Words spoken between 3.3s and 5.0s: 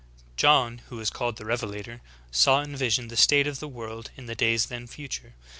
of the world in the days then